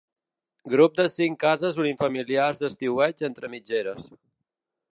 Grup 0.73 0.95
de 0.99 1.03
cinc 1.15 1.37
cases 1.43 1.81
unifamiliars 1.83 2.63
d'estiueig 2.63 3.21
entre 3.29 3.51
mitgeres. 3.57 4.09